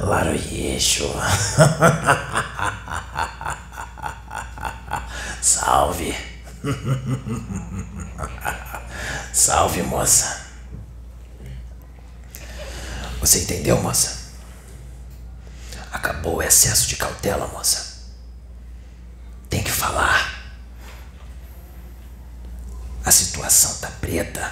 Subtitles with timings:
[0.00, 1.06] Laroyeixo.
[5.40, 6.14] Salve.
[9.36, 10.46] Salve, moça.
[13.20, 14.32] Você entendeu, moça?
[15.92, 17.98] Acabou o excesso de cautela, moça.
[19.50, 20.42] Tem que falar.
[23.04, 24.50] A situação tá preta,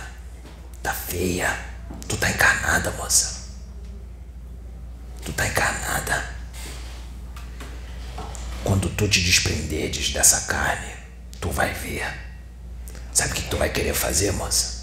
[0.83, 1.59] tá feia.
[2.06, 3.55] Tu tá encarnada, moça.
[5.25, 6.28] Tu tá encarnada.
[8.62, 10.95] Quando tu te desprenderes dessa carne,
[11.41, 12.06] tu vai ver.
[13.14, 14.73] Sabe o que tu vai querer fazer, moça?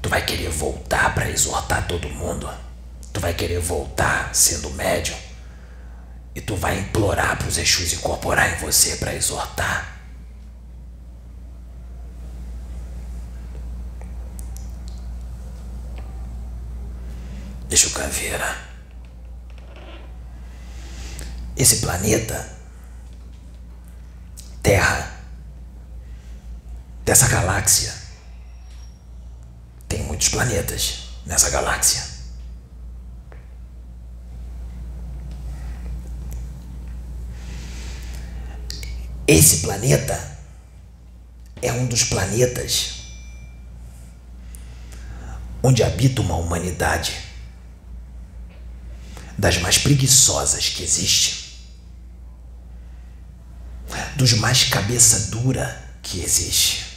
[0.00, 2.48] Tu vai querer voltar para exortar todo mundo.
[3.12, 5.16] Tu vai querer voltar sendo médium.
[6.34, 9.98] E tu vai implorar para os Exus incorporar em você para exortar.
[17.68, 18.56] Deixa o caveira.
[21.56, 22.56] Esse planeta,
[24.62, 25.10] Terra,
[27.04, 27.92] dessa galáxia,
[30.18, 32.02] muitos planetas nessa galáxia.
[39.28, 40.38] Esse planeta
[41.62, 42.94] é um dos planetas
[45.62, 47.16] onde habita uma humanidade
[49.36, 51.60] das mais preguiçosas que existe,
[54.16, 56.87] dos mais cabeça dura que existe,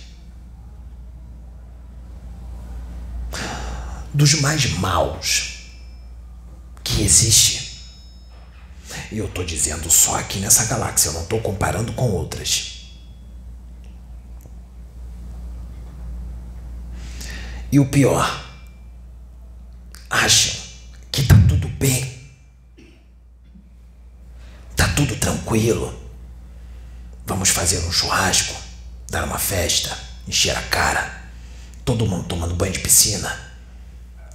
[4.14, 5.72] dos mais maus
[6.84, 7.72] que existe.
[9.12, 12.82] E eu tô dizendo só aqui nessa galáxia, eu não tô comparando com outras.
[17.72, 18.52] E o pior,
[20.10, 20.62] acham
[21.10, 22.20] que tá tudo bem.
[24.76, 25.98] Tá tudo tranquilo.
[27.26, 28.54] Vamos fazer um churrasco,
[29.10, 29.98] dar uma festa,
[30.28, 31.30] encher a cara,
[31.86, 33.51] todo mundo tomando banho de piscina.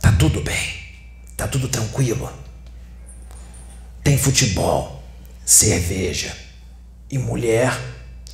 [0.06, 0.72] Tá tudo bem.
[1.36, 2.32] Tá tudo tranquilo.
[4.04, 5.02] Tem futebol,
[5.44, 6.32] cerveja
[7.10, 7.76] e mulher,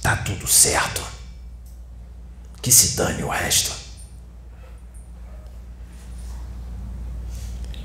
[0.03, 1.03] tá tudo certo.
[2.61, 3.73] Que se dane o resto.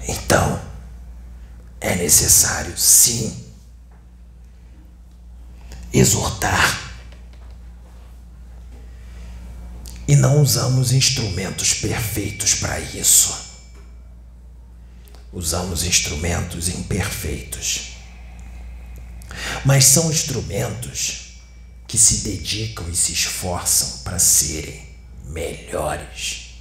[0.05, 0.61] Então,
[1.79, 3.41] é necessário sim
[5.93, 6.91] exortar.
[10.05, 13.46] E não usamos instrumentos perfeitos para isso.
[15.37, 17.89] Usamos instrumentos imperfeitos.
[19.63, 21.37] Mas são instrumentos
[21.87, 24.81] que se dedicam e se esforçam para serem
[25.25, 26.55] melhores.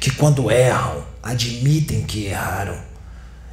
[0.00, 2.82] Que quando erram, admitem que erraram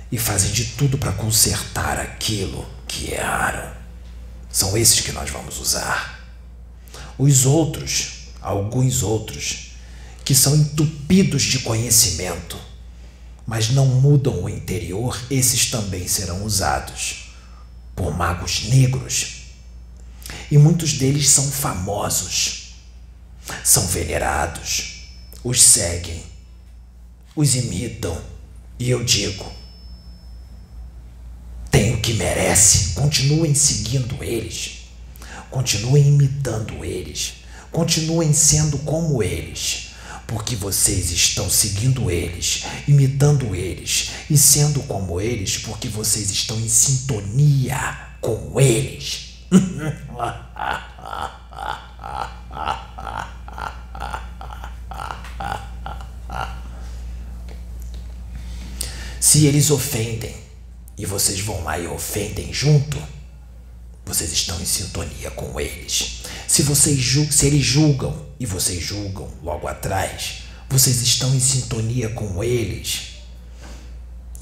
[0.10, 3.70] e fazem de tudo para consertar aquilo que erraram.
[4.50, 6.26] São esses que nós vamos usar.
[7.18, 9.74] Os outros, alguns outros,
[10.24, 12.58] que são entupidos de conhecimento,
[13.46, 17.34] mas não mudam o interior, esses também serão usados
[17.96, 19.44] por magos negros.
[20.50, 22.76] E muitos deles são famosos,
[23.64, 25.08] são venerados,
[25.44, 26.24] os seguem,
[27.36, 28.20] os imitam,
[28.80, 29.52] e eu digo:
[31.70, 34.86] tem o que merece, continuem seguindo eles,
[35.50, 37.34] continuem imitando eles,
[37.72, 39.93] continuem sendo como eles
[40.28, 46.70] porque vocês estão seguindo eles, imitando eles e sendo como eles, porque vocês estão em
[46.70, 47.78] sintonia
[48.22, 49.34] com eles.
[59.20, 60.36] Se eles ofendem
[60.98, 63.02] e vocês vão lá e ofendem junto,
[64.06, 66.22] vocês estão em sintonia com eles.
[66.48, 67.00] Se vocês
[67.32, 73.14] se eles julgam e vocês julgam logo atrás, vocês estão em sintonia com eles.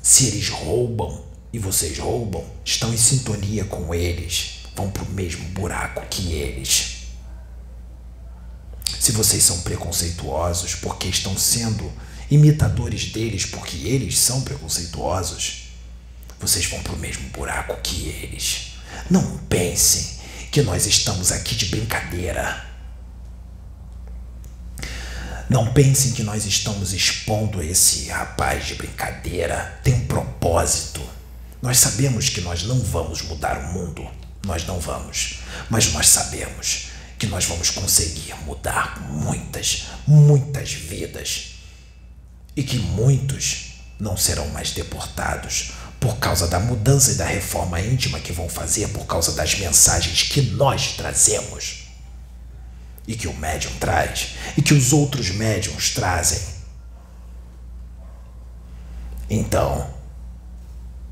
[0.01, 1.23] Se eles roubam
[1.53, 7.01] e vocês roubam, estão em sintonia com eles, vão para o mesmo buraco que eles.
[8.99, 11.91] Se vocês são preconceituosos porque estão sendo
[12.29, 15.69] imitadores deles porque eles são preconceituosos,
[16.39, 18.70] vocês vão para o mesmo buraco que eles.
[19.09, 20.19] Não pensem
[20.51, 22.65] que nós estamos aqui de brincadeira.
[25.49, 29.79] Não pensem que nós estamos expondo esse rapaz de brincadeira.
[29.83, 31.01] Tem um propósito.
[31.61, 34.09] Nós sabemos que nós não vamos mudar o mundo.
[34.45, 35.39] Nós não vamos.
[35.69, 36.87] Mas nós sabemos
[37.19, 41.55] que nós vamos conseguir mudar muitas, muitas vidas.
[42.55, 48.19] E que muitos não serão mais deportados por causa da mudança e da reforma íntima
[48.19, 51.83] que vão fazer por causa das mensagens que nós trazemos
[53.07, 56.41] e que o médium traz e que os outros médiums trazem.
[59.29, 59.93] Então,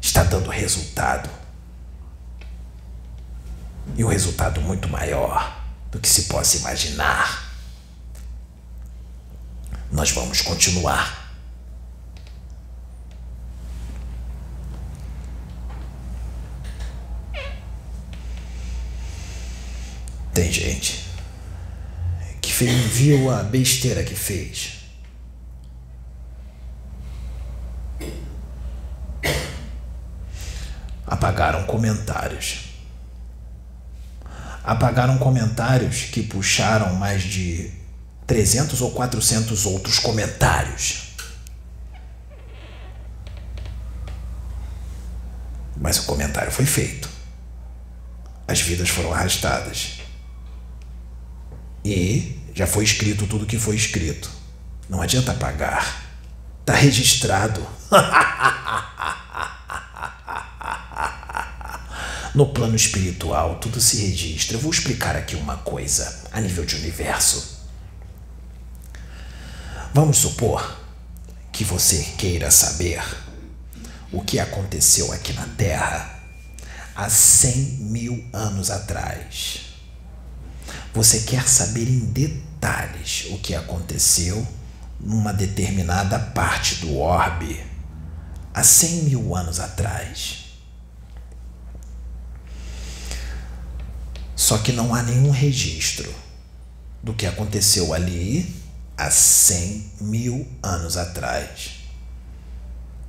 [0.02, 1.30] está dando resultado.
[3.96, 7.54] E um resultado muito maior do que se possa imaginar.
[9.92, 11.19] Nós vamos continuar
[20.40, 21.06] Tem gente
[22.42, 24.80] que viu a besteira que fez.
[31.06, 32.70] Apagaram comentários.
[34.64, 37.70] Apagaram comentários que puxaram mais de
[38.26, 41.16] 300 ou 400 outros comentários.
[45.76, 47.10] Mas o comentário foi feito.
[48.48, 50.00] As vidas foram arrastadas.
[51.84, 54.30] E já foi escrito tudo que foi escrito.
[54.90, 56.04] Não adianta pagar.
[56.66, 57.66] Tá registrado.
[62.36, 64.56] No plano espiritual, tudo se registra.
[64.56, 67.68] Eu vou explicar aqui uma coisa a nível de universo.
[69.94, 70.80] Vamos supor
[71.52, 73.04] que você queira saber
[74.12, 76.22] o que aconteceu aqui na Terra
[76.96, 79.69] há 100 mil anos atrás.
[80.94, 84.46] Você quer saber em detalhes o que aconteceu
[85.00, 87.64] numa determinada parte do orbe
[88.54, 90.46] há 100 mil anos atrás.
[94.36, 96.12] Só que não há nenhum registro
[97.04, 98.56] do que aconteceu ali
[98.98, 101.72] há 100 mil anos atrás.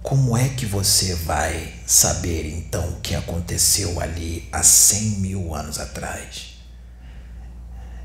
[0.02, 5.78] Como é que você vai saber então o que aconteceu ali há 100 mil anos
[5.78, 6.49] atrás?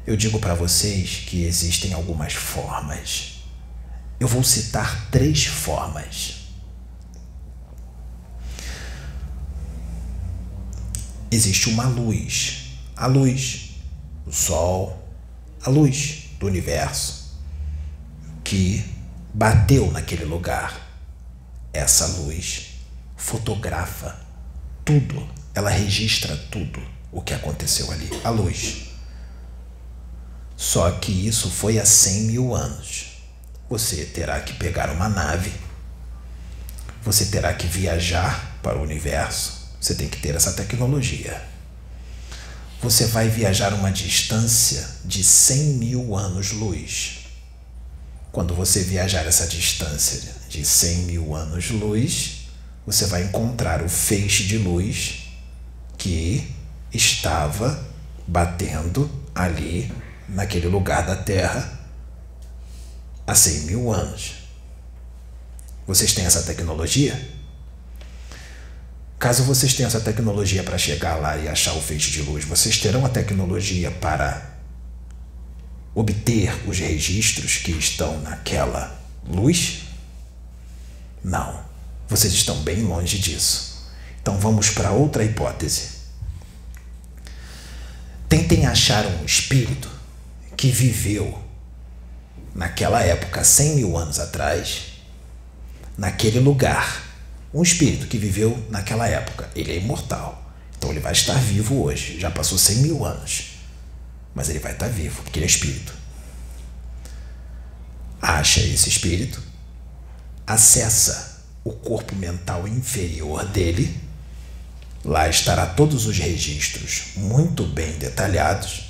[0.06, 3.40] Eu digo para vocês que existem algumas formas.
[4.20, 6.36] Eu vou citar três formas.
[11.32, 13.72] Existe uma luz, a luz,
[14.28, 15.10] o sol,
[15.64, 17.36] a luz do universo
[18.44, 18.86] que
[19.34, 20.82] bateu naquele lugar.
[21.74, 22.76] Essa luz
[23.18, 24.24] fotografa
[24.86, 26.80] tudo, ela registra tudo
[27.12, 28.08] o que aconteceu ali.
[28.24, 28.95] A luz.
[30.58, 33.18] Só que isso foi há 100 mil anos.
[33.70, 35.52] Você terá que pegar uma nave,
[37.04, 41.42] você terá que viajar para o universo, você tem que ter essa tecnologia.
[42.82, 47.26] Você vai viajar uma distância de 100 mil anos-luz.
[48.32, 52.48] Quando você viajar essa distância de 100 mil anos-luz,
[52.86, 55.24] você vai encontrar o feixe de luz
[55.98, 56.54] que
[56.94, 57.84] estava
[58.28, 59.92] batendo ali
[60.28, 61.80] naquele lugar da Terra
[63.26, 64.46] há 100 mil anos.
[65.88, 67.36] Vocês têm essa tecnologia?
[69.20, 72.78] Caso vocês tenham essa tecnologia para chegar lá e achar o feixe de luz, vocês
[72.78, 74.54] terão a tecnologia para
[75.94, 79.84] obter os registros que estão naquela luz?
[81.24, 81.64] Não,
[82.08, 83.90] vocês estão bem longe disso.
[84.22, 85.96] Então vamos para outra hipótese.
[88.28, 89.95] Tentem achar um espírito
[90.56, 91.44] que viveu
[92.54, 94.94] naquela época, 100 mil anos atrás,
[95.98, 97.04] naquele lugar.
[97.54, 99.50] Um espírito que viveu naquela época.
[99.56, 100.54] Ele é imortal.
[100.78, 102.20] Então ele vai estar vivo hoje.
[102.20, 103.52] Já passou 100 mil anos.
[104.34, 105.94] Mas ele vai estar vivo, porque ele é espírito.
[108.22, 109.42] Acha esse espírito,
[110.48, 113.96] acessa o corpo mental inferior dele.
[115.04, 118.85] Lá estará todos os registros muito bem detalhados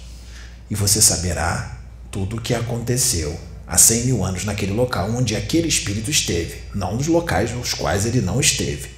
[0.70, 1.80] e você saberá
[2.12, 6.96] tudo o que aconteceu há 100 mil anos naquele local onde aquele espírito esteve, não
[6.96, 8.90] nos locais nos quais ele não esteve,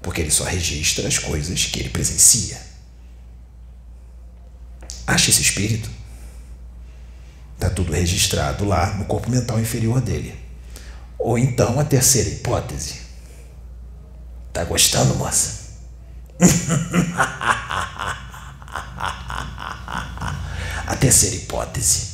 [0.00, 2.60] porque ele só registra as coisas que ele presencia.
[5.06, 5.90] Acha esse espírito?
[7.54, 10.34] Está tudo registrado lá no corpo mental inferior dele.
[11.18, 13.02] Ou então a terceira hipótese.
[14.52, 15.62] Tá gostando, moça?
[20.84, 22.12] A terceira hipótese.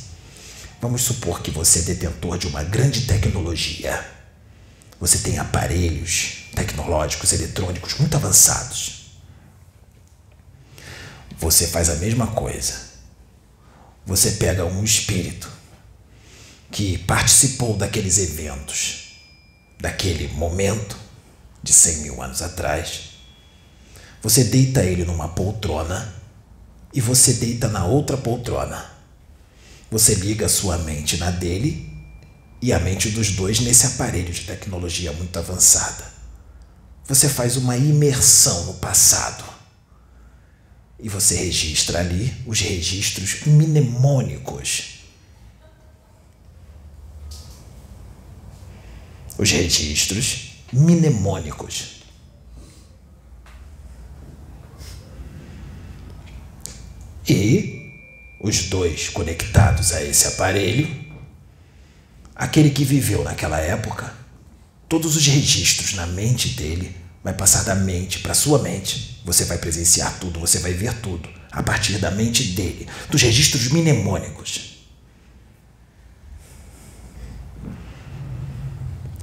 [0.81, 4.03] Vamos supor que você é detentor de uma grande tecnologia.
[4.99, 9.11] Você tem aparelhos tecnológicos, eletrônicos muito avançados.
[11.37, 12.89] Você faz a mesma coisa.
[14.07, 15.47] Você pega um espírito
[16.71, 19.19] que participou daqueles eventos,
[19.79, 20.97] daquele momento
[21.61, 23.01] de 100 mil anos atrás.
[24.23, 26.18] Você deita ele numa poltrona
[26.93, 28.85] e você deita na outra poltrona.
[29.91, 31.89] Você liga a sua mente na dele
[32.61, 36.05] e a mente dos dois nesse aparelho de tecnologia muito avançada.
[37.07, 39.43] Você faz uma imersão no passado.
[40.99, 44.99] E você registra ali os registros mnemônicos.
[49.37, 51.98] Os registros mnemônicos.
[57.29, 57.93] E
[58.39, 60.89] os dois conectados a esse aparelho,
[62.35, 64.11] aquele que viveu naquela época,
[64.87, 69.21] todos os registros na mente dele vai passar da mente para sua mente.
[69.23, 73.67] Você vai presenciar tudo, você vai ver tudo a partir da mente dele, dos registros
[73.67, 74.87] mnemônicos.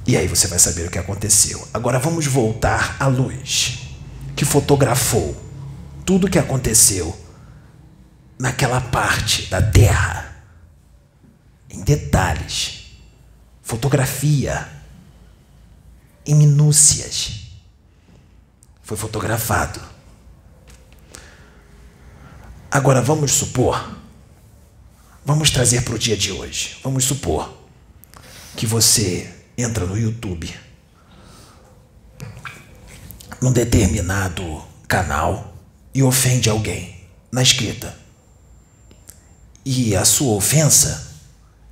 [0.05, 1.67] E aí você vai saber o que aconteceu.
[1.73, 3.79] Agora vamos voltar à luz,
[4.33, 5.35] que fotografou
[6.05, 7.26] tudo o que aconteceu
[8.37, 10.43] naquela parte da terra,
[11.69, 12.91] em detalhes,
[13.63, 14.67] fotografia,
[16.25, 17.47] em minúcias.
[18.83, 19.81] Foi fotografado.
[22.69, 23.97] Agora vamos supor,
[25.25, 26.77] vamos trazer para o dia de hoje.
[26.83, 27.57] Vamos supor
[28.55, 30.53] que você entra no YouTube,
[33.41, 35.55] num determinado canal
[35.93, 38.06] e ofende alguém na escrita
[39.69, 41.11] e a sua ofensa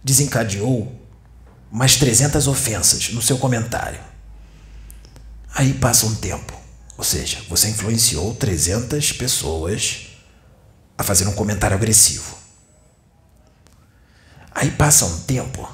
[0.04, 0.94] desencadeou
[1.72, 4.02] mais 300 ofensas no seu comentário.
[5.54, 6.54] Aí passa um tempo,
[6.98, 10.08] ou seja, você influenciou 300 pessoas
[10.98, 12.36] a fazer um comentário agressivo.
[14.52, 15.66] Aí passa um tempo,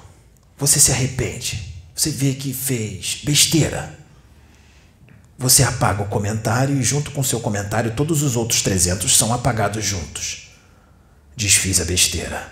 [0.60, 4.00] você se arrepende, você vê que fez besteira.
[5.40, 9.84] Você apaga o comentário e, junto com seu comentário, todos os outros 300 são apagados
[9.84, 10.51] juntos.
[11.36, 12.52] Desfiz a besteira.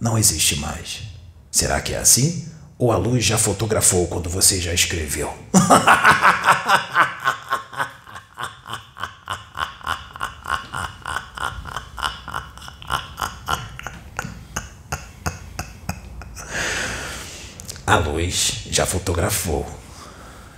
[0.00, 1.00] Não existe mais.
[1.50, 2.48] Será que é assim?
[2.78, 5.36] Ou a luz já fotografou quando você já escreveu?
[17.88, 19.66] a luz já fotografou,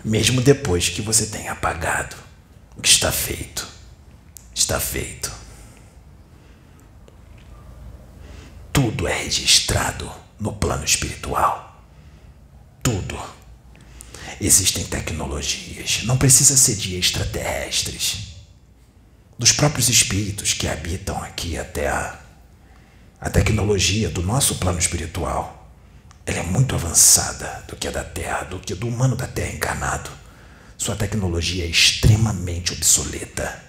[0.04, 2.16] mesmo depois que você tenha apagado.
[2.76, 3.66] O que está feito,
[4.54, 5.30] está feito.
[8.72, 10.10] Tudo é registrado
[10.40, 11.84] no plano espiritual.
[12.82, 13.16] Tudo.
[14.40, 18.30] Existem tecnologias, não precisa ser de extraterrestres,
[19.38, 22.20] dos próprios espíritos que habitam aqui a Terra.
[23.20, 25.70] A tecnologia do nosso plano espiritual,
[26.26, 29.52] ela é muito avançada do que a da Terra, do que do humano da Terra
[29.52, 30.10] encarnado.
[30.76, 33.62] Sua tecnologia é extremamente obsoleta.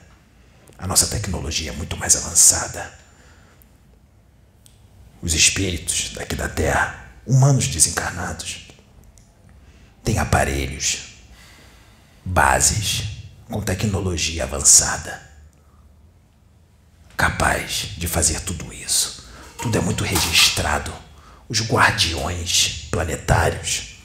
[0.77, 3.00] A nossa tecnologia é muito mais avançada
[5.21, 8.67] os espíritos daqui da Terra, humanos desencarnados,
[10.03, 11.11] têm aparelhos,
[12.25, 13.03] bases
[13.47, 15.21] com tecnologia avançada,
[17.15, 19.29] capaz de fazer tudo isso.
[19.61, 20.91] Tudo é muito registrado.
[21.47, 23.97] Os guardiões planetários,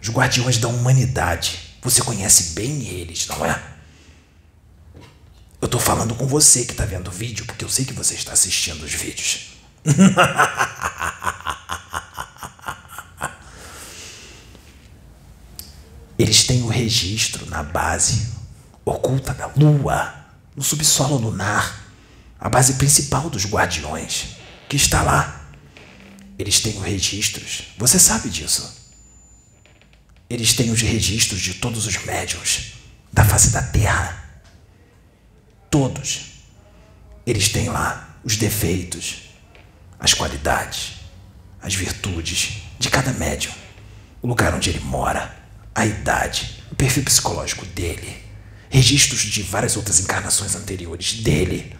[0.00, 3.62] os guardiões da humanidade, você conhece bem eles, não é?
[5.60, 8.14] Eu estou falando com você que está vendo o vídeo, porque eu sei que você
[8.14, 9.55] está assistindo os vídeos.
[16.18, 18.34] Eles têm o registro na base
[18.84, 20.14] oculta da Lua,
[20.54, 21.84] no subsolo lunar,
[22.38, 24.36] a base principal dos guardiões,
[24.68, 25.44] que está lá.
[26.38, 28.76] Eles têm os registros, você sabe disso.
[30.28, 32.72] Eles têm os registros de todos os médiums
[33.12, 34.24] da face da Terra.
[35.70, 36.32] Todos.
[37.26, 39.25] Eles têm lá os defeitos,
[39.98, 40.94] as qualidades,
[41.60, 43.52] as virtudes de cada médium,
[44.22, 45.34] o lugar onde ele mora,
[45.74, 48.22] a idade, o perfil psicológico dele,
[48.68, 51.74] registros de várias outras encarnações anteriores dele,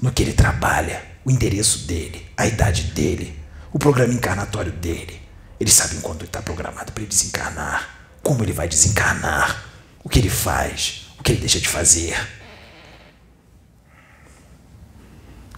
[0.00, 3.38] no que ele trabalha, o endereço dele, a idade dele,
[3.72, 5.20] o programa encarnatório dele.
[5.58, 9.70] Eles sabem quando está programado para ele desencarnar, como ele vai desencarnar,
[10.02, 12.16] o que ele faz, o que ele deixa de fazer,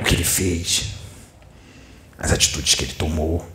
[0.01, 0.92] o que ele fez,
[2.23, 3.47] as atitudes que ele tomou,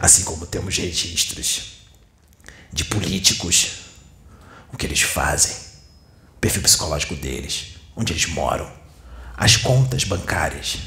[0.00, 1.78] Assim como temos registros
[2.72, 3.72] de políticos,
[4.72, 5.54] o que eles fazem,
[6.36, 8.70] o perfil psicológico deles, onde eles moram,
[9.36, 10.78] as contas bancárias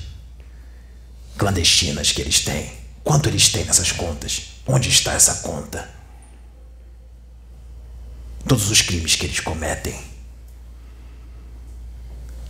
[1.38, 2.72] clandestinas que eles têm.
[3.04, 4.44] Quanto eles têm nessas contas?
[4.66, 5.90] Onde está essa conta?
[8.48, 10.11] Todos os crimes que eles cometem.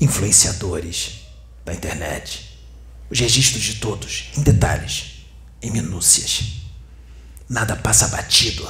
[0.02, 1.22] Influenciadores
[1.64, 2.60] da internet.
[3.10, 5.26] Os registros de todos, em detalhes,
[5.62, 6.62] em minúcias.
[7.48, 8.70] Nada passa batido.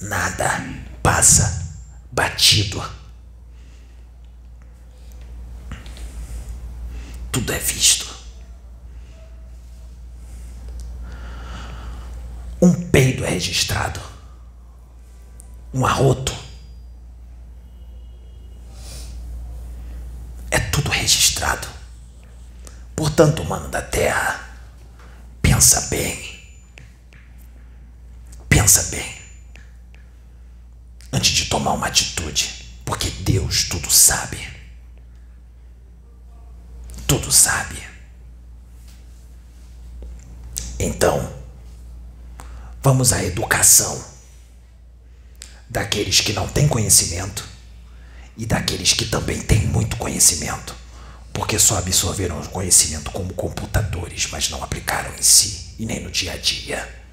[0.00, 0.64] Nada
[1.02, 1.74] passa
[2.12, 2.82] batido.
[7.30, 8.16] Tudo é visto.
[12.60, 14.00] Um peido é registrado.
[15.72, 16.34] Um arroto.
[20.50, 21.68] É tudo registrado.
[23.16, 24.46] Portanto, mano da terra,
[25.40, 26.38] pensa bem.
[28.46, 29.16] Pensa bem.
[31.10, 34.46] Antes de tomar uma atitude, porque Deus tudo sabe.
[37.06, 37.82] Tudo sabe.
[40.78, 41.34] Então,
[42.86, 44.00] Vamos à educação
[45.68, 47.44] daqueles que não têm conhecimento
[48.36, 50.72] e daqueles que também têm muito conhecimento,
[51.36, 56.10] porque só absorveram o conhecimento como computadores, mas não aplicaram em si e nem no
[56.10, 57.04] dia a dia.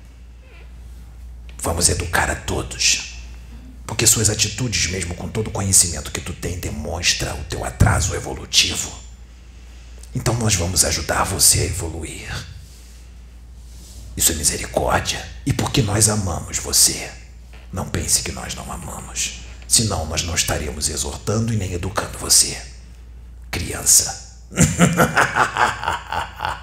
[1.62, 3.15] Vamos educar a todos,
[3.86, 8.15] porque suas atitudes, mesmo com todo o conhecimento que tu tem, demonstra o teu atraso
[8.15, 8.94] evolutivo.
[10.15, 12.48] Então nós vamos ajudar você a evoluir.
[14.15, 15.22] Isso é misericórdia.
[15.46, 17.12] E porque nós amamos você.
[17.74, 19.42] Não pense que nós não amamos.
[19.68, 22.73] Senão nós não estaríamos exortando e nem educando você.
[23.53, 24.41] Criança.